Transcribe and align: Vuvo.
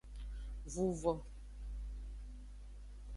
Vuvo. 0.73 1.13